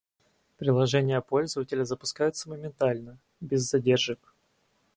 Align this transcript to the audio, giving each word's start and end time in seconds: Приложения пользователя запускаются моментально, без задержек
Приложения 0.57 1.21
пользователя 1.21 1.83
запускаются 1.85 2.49
моментально, 2.49 3.19
без 3.39 3.69
задержек 3.69 4.33